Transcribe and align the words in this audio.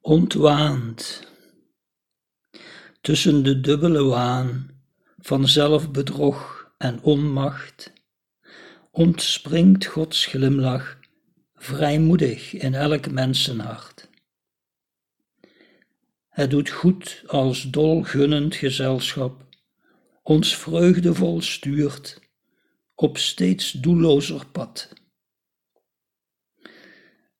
ontwaand. 0.00 1.26
Tussen 3.00 3.42
de 3.42 3.60
dubbele 3.60 4.02
waan 4.02 4.70
van 5.18 5.48
zelfbedrog 5.48 6.70
en 6.78 7.02
onmacht 7.02 7.92
ontspringt 8.90 9.86
Gods 9.86 10.26
glimlach 10.26 10.98
vrijmoedig 11.54 12.52
in 12.52 12.74
elk 12.74 13.10
mensenhart. 13.10 14.08
Het 16.28 16.50
doet 16.50 16.70
goed 16.70 17.22
als 17.26 17.62
dolgunnend 17.62 18.54
gezelschap 18.54 19.46
ons 20.22 20.56
vreugdevol 20.56 21.40
stuurt 21.40 22.20
op 22.94 23.18
steeds 23.18 23.70
doellozer 23.72 24.46
pad. 24.46 24.88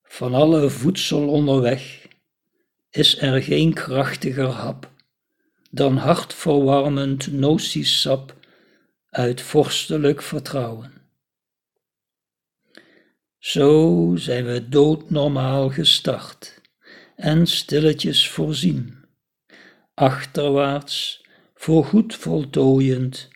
Van 0.03 0.33
alle 0.33 0.69
voedsel 0.69 1.29
onderweg 1.29 1.98
is 2.89 3.17
er 3.17 3.43
geen 3.43 3.73
krachtiger 3.73 4.47
hap 4.47 4.91
dan 5.71 5.97
hartverwarmend 5.97 7.31
nociesap 7.31 8.37
uit 9.09 9.41
vorstelijk 9.41 10.21
vertrouwen. 10.21 10.91
Zo 13.37 14.13
zijn 14.15 14.45
we 14.45 14.69
doodnormaal 14.69 15.69
gestart 15.69 16.61
en 17.15 17.47
stilletjes 17.47 18.29
voorzien, 18.29 19.05
achterwaarts 19.93 21.25
voorgoed 21.53 22.15
voltooiend 22.15 23.27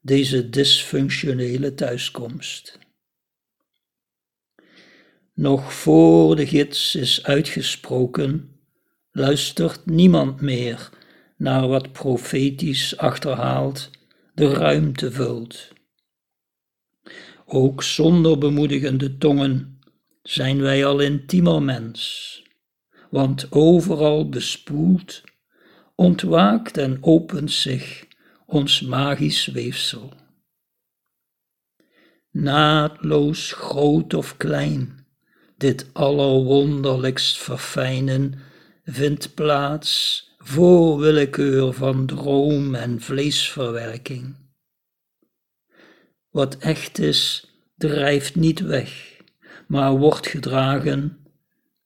deze 0.00 0.50
dysfunctionele 0.50 1.74
thuiskomst. 1.74 2.78
Nog 5.34 5.72
voor 5.72 6.36
de 6.36 6.46
gids 6.46 6.94
is 6.94 7.24
uitgesproken, 7.24 8.57
luistert 9.18 9.86
niemand 9.86 10.40
meer 10.40 10.90
naar 11.36 11.68
wat 11.68 11.92
profetisch 11.92 12.96
achterhaald 12.96 13.90
de 14.34 14.52
ruimte 14.52 15.12
vult. 15.12 15.68
Ook 17.46 17.82
zonder 17.82 18.38
bemoedigende 18.38 19.18
tongen 19.18 19.80
zijn 20.22 20.60
wij 20.60 20.86
al 20.86 21.00
intiemer 21.00 21.62
mens, 21.62 22.42
want 23.10 23.52
overal 23.52 24.28
bespoeld, 24.28 25.22
ontwaakt 25.94 26.76
en 26.76 26.98
opent 27.00 27.52
zich 27.52 28.06
ons 28.46 28.80
magisch 28.80 29.46
weefsel. 29.46 30.12
Naadloos 32.30 33.52
groot 33.52 34.14
of 34.14 34.36
klein, 34.36 35.06
dit 35.56 35.90
allerwonderlijkst 35.92 37.38
verfijnen 37.38 38.46
vindt 38.90 39.34
plaats 39.34 40.24
voor 40.38 40.98
willekeur 40.98 41.72
van 41.72 42.06
droom 42.06 42.74
en 42.74 43.00
vleesverwerking. 43.00 44.36
Wat 46.30 46.56
echt 46.58 46.98
is, 46.98 47.50
drijft 47.76 48.34
niet 48.34 48.60
weg, 48.60 49.20
maar 49.66 49.92
wordt 49.92 50.26
gedragen 50.26 51.18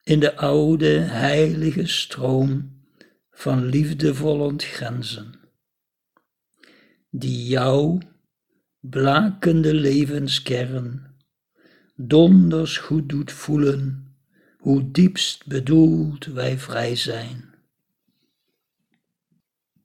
in 0.03 0.21
de 0.21 0.37
oude 0.37 0.99
heilige 0.99 1.87
stroom 1.87 2.81
van 3.31 3.65
liefdevol 3.65 4.41
ontgrenzen, 4.41 5.35
die 7.11 7.47
jouw 7.47 7.99
blakende 8.81 9.75
levenskern 9.75 11.17
donders 11.97 12.79
goed 12.79 13.09
doet 13.09 13.33
voelen 13.33 14.12
hoe 14.63 14.91
diepst 14.91 15.47
bedoeld 15.47 16.25
wij 16.25 16.59
vrij 16.59 16.97
zijn. 16.97 17.52